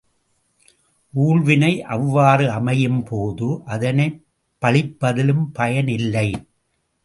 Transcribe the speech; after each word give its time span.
ஊழ்வினை 1.13 1.81
அவ்வாறு 1.81 2.51
அமையும் 2.51 3.03
போது 3.03 3.61
அதனைப் 3.65 4.19
பழிப்பதிலும் 4.61 5.45
பயன் 5.53 5.87
இல்லை. 5.87 6.29